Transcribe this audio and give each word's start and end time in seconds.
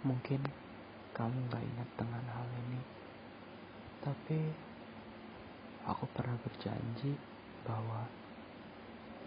Mungkin 0.00 0.40
kamu 1.12 1.36
gak 1.52 1.60
ingat 1.60 1.88
dengan 2.00 2.24
hal 2.32 2.48
ini, 2.48 2.80
tapi 4.00 4.40
aku 5.84 6.08
pernah 6.16 6.40
berjanji 6.40 7.20
bahwa 7.68 8.08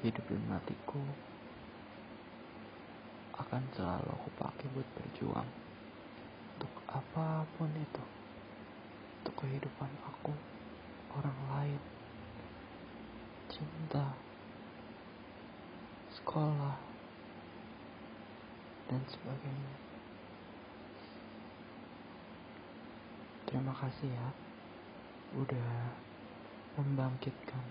hidup 0.01 0.25
dan 0.25 0.41
matiku 0.49 0.97
akan 3.37 3.61
selalu 3.77 4.17
aku 4.17 4.29
pakai 4.33 4.65
buat 4.73 4.89
berjuang 4.97 5.49
untuk 6.57 6.73
apa 6.89 7.45
pun 7.53 7.69
itu, 7.77 8.05
untuk 9.21 9.45
kehidupan 9.45 9.93
aku, 10.09 10.33
orang 11.13 11.39
lain, 11.53 11.81
cinta, 13.53 14.09
sekolah, 16.17 16.81
dan 18.89 19.05
sebagainya. 19.05 19.82
Terima 23.53 23.69
kasih 23.69 24.09
ya, 24.09 24.27
udah 25.37 25.93
membangkitkan 26.73 27.61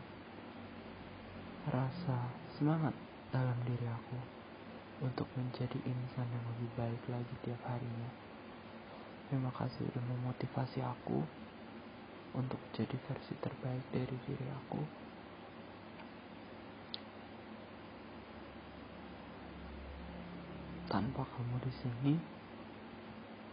rasa 1.75 2.31
semangat 2.55 2.95
dalam 3.35 3.59
diri 3.67 3.91
aku 3.91 4.15
untuk 5.03 5.27
menjadi 5.35 5.75
insan 5.83 6.31
yang 6.31 6.47
lebih 6.55 6.71
baik 6.79 7.03
lagi 7.11 7.35
tiap 7.43 7.59
harinya. 7.67 8.15
Terima 9.27 9.51
kasih 9.59 9.83
udah 9.91 10.05
memotivasi 10.07 10.87
aku 10.87 11.27
untuk 12.39 12.63
jadi 12.79 12.95
versi 13.11 13.35
terbaik 13.43 13.83
dari 13.91 14.17
diri 14.23 14.47
aku. 14.55 14.87
Tanpa 20.87 21.27
kamu 21.27 21.59
di 21.67 21.73
sini, 21.75 22.15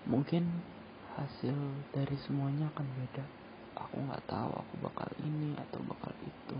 mungkin 0.05 0.77
hasil 1.19 1.55
dari 1.91 2.15
semuanya 2.23 2.71
akan 2.71 2.87
beda. 2.95 3.25
Aku 3.75 3.99
nggak 3.99 4.23
tahu 4.27 4.51
aku 4.55 4.73
bakal 4.79 5.09
ini 5.19 5.55
atau 5.59 5.79
bakal 5.83 6.15
itu. 6.23 6.57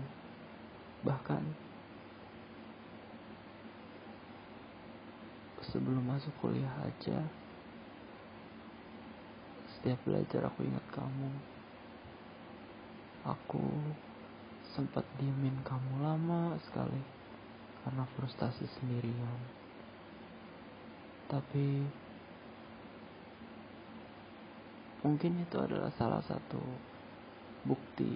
Bahkan 1.04 1.42
sebelum 5.64 6.04
masuk 6.04 6.32
kuliah 6.44 6.72
aja, 6.84 7.24
setiap 9.76 10.00
belajar 10.04 10.44
aku 10.48 10.64
ingat 10.68 10.84
kamu. 10.92 11.30
Aku 13.24 13.64
sempat 14.76 15.04
diemin 15.16 15.60
kamu 15.64 16.04
lama 16.04 16.56
sekali 16.68 17.00
karena 17.84 18.04
frustasi 18.16 18.64
sendirian 18.80 19.60
tapi 21.30 21.86
mungkin 25.00 25.40
itu 25.40 25.56
adalah 25.56 25.88
salah 25.96 26.20
satu 26.24 26.60
bukti 27.64 28.10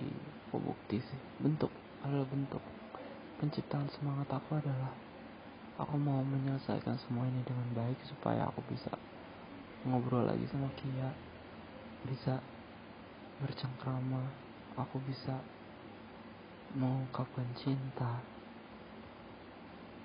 oh 0.53 0.61
bukti 0.61 1.01
sih 1.01 1.21
bentuk 1.41 1.73
adalah 2.05 2.25
bentuk 2.29 2.61
penciptaan 3.41 3.89
semangat 3.93 4.29
aku 4.33 4.57
adalah 4.57 4.93
aku 5.81 5.97
mau 5.97 6.21
menyelesaikan 6.23 6.97
semua 7.05 7.25
ini 7.29 7.41
dengan 7.45 7.69
baik 7.75 7.99
supaya 8.09 8.49
aku 8.49 8.61
bisa 8.69 8.93
ngobrol 9.85 10.25
lagi 10.25 10.45
sama 10.49 10.69
Kia 10.77 11.11
bisa 12.05 12.41
bercengkrama 13.41 14.23
aku 14.77 15.01
bisa 15.05 15.41
mengungkapkan 16.77 17.49
cinta 17.59 18.21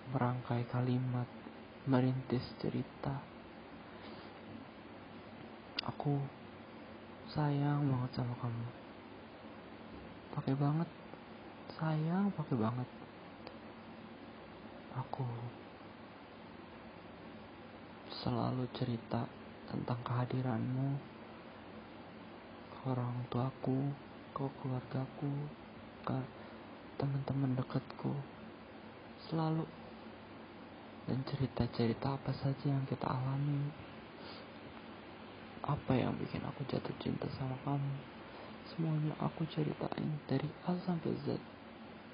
merangkai 0.09 0.65
kalimat 0.69 1.29
merintis 1.85 2.41
cerita. 2.57 3.13
Aku 5.85 6.17
sayang 7.29 7.85
banget 7.85 8.11
sama 8.17 8.33
kamu. 8.41 8.67
Pakai 10.33 10.55
banget. 10.57 10.89
Sayang 11.77 12.33
pakai 12.33 12.57
banget. 12.57 12.89
Aku 14.97 15.25
selalu 18.09 18.65
cerita 18.73 19.29
tentang 19.69 20.01
kehadiranmu 20.01 20.97
ke 22.73 22.77
orang 22.89 23.21
tuaku, 23.29 23.93
ke 24.33 24.43
keluargaku, 24.57 25.33
ke 26.01 26.17
teman-teman 26.97 27.53
dekatku. 27.53 28.17
Selalu 29.29 29.69
dan 31.05 31.21
cerita-cerita 31.29 32.17
apa 32.17 32.33
saja 32.33 32.65
yang 32.65 32.85
kita 32.89 33.05
alami 33.05 33.69
apa 35.69 35.93
yang 35.93 36.17
bikin 36.17 36.41
aku 36.41 36.65
jatuh 36.65 36.95
cinta 36.97 37.29
sama 37.37 37.53
kamu? 37.61 37.93
Semuanya 38.73 39.13
aku 39.21 39.45
ceritain 39.53 40.17
dari 40.25 40.49
A 40.65 40.73
sampai 40.81 41.13
Z. 41.21 41.37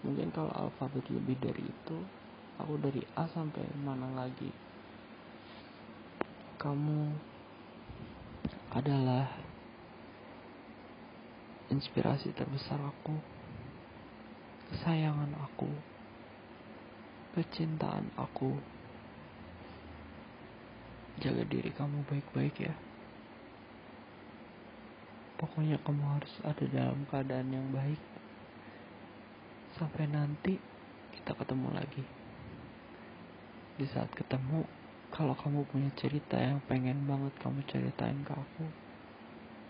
Mungkin 0.03 0.35
kalau 0.35 0.51
alfabet 0.51 1.07
lebih 1.07 1.39
dari 1.39 1.63
itu 1.63 1.97
aku 2.59 2.75
dari 2.83 2.99
A 3.16 3.23
sampai 3.31 3.63
mana 3.79 4.11
lagi? 4.11 4.51
Kamu 6.59 6.99
adalah 8.75 9.31
inspirasi 11.72 12.35
terbesar 12.35 12.79
aku 12.83 13.16
kesayangan 14.72 15.31
aku 15.39 15.72
kecintaan 17.35 18.11
aku. 18.19 18.55
Jaga 21.23 21.47
diri 21.47 21.72
kamu 21.72 22.03
baik-baik 22.07 22.55
ya. 22.59 22.75
Pokoknya 25.35 25.75
kamu 25.84 26.03
harus 26.16 26.34
ada 26.47 26.63
dalam 26.72 27.03
keadaan 27.12 27.51
yang 27.51 27.68
baik. 27.75 28.00
Sampai 29.75 30.07
nanti 30.07 30.56
kita 31.12 31.35
ketemu 31.35 31.68
lagi. 31.75 32.03
Di 33.75 33.84
saat 33.91 34.07
ketemu, 34.16 34.63
kalau 35.12 35.35
kamu 35.35 35.68
punya 35.68 35.91
cerita 36.00 36.40
yang 36.40 36.63
pengen 36.63 37.03
banget 37.03 37.35
kamu 37.44 37.59
ceritain 37.68 38.23
ke 38.23 38.31
aku, 38.31 38.66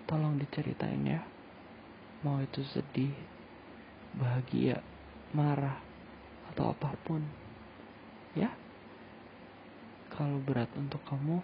tolong 0.06 0.38
diceritain 0.38 1.02
ya. 1.02 1.26
Mau 2.22 2.38
itu 2.42 2.62
sedih, 2.70 3.14
bahagia, 4.14 4.82
marah, 5.34 5.82
atau 6.54 6.74
apa 6.74 6.94
pun. 7.02 7.26
Ya? 8.38 8.54
Kalau 10.14 10.38
berat 10.46 10.70
untuk 10.78 11.02
kamu, 11.10 11.42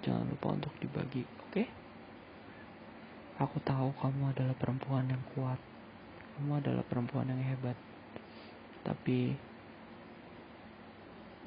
jangan 0.00 0.24
lupa 0.32 0.56
untuk 0.56 0.72
dibagi, 0.80 1.22
oke? 1.22 1.52
Okay? 1.52 1.68
Aku 3.42 3.58
tahu 3.66 3.90
kamu 3.98 4.30
adalah 4.30 4.54
perempuan 4.54 5.10
yang 5.10 5.22
kuat. 5.34 5.58
Kamu 6.38 6.62
adalah 6.62 6.86
perempuan 6.86 7.26
yang 7.26 7.42
hebat. 7.42 7.74
Tapi 8.86 9.34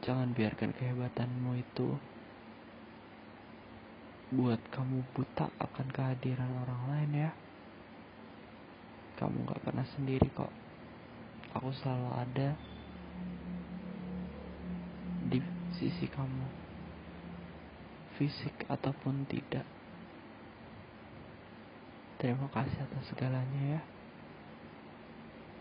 jangan 0.04 0.36
biarkan 0.36 0.76
kehebatanmu 0.76 1.56
itu 1.56 1.96
buat 4.36 4.60
kamu 4.76 5.08
buta 5.16 5.48
akan 5.56 5.88
kehadiran 5.96 6.52
orang 6.68 6.82
lain 6.92 7.12
ya. 7.16 7.32
Kamu 9.16 9.48
gak 9.48 9.64
pernah 9.64 9.88
sendiri 9.96 10.28
kok. 10.36 10.52
Aku 11.56 11.72
selalu 11.72 12.12
ada 12.12 12.50
di 15.32 15.40
sisi 15.80 16.12
kamu, 16.12 16.46
fisik 18.20 18.68
ataupun 18.68 19.24
tidak. 19.32 19.75
Terima 22.16 22.48
kasih 22.52 22.80
atas 22.80 23.04
segalanya 23.12 23.62
ya. 23.78 23.82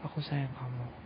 Aku 0.07 0.21
sayang 0.23 0.53
kamu. 0.55 1.04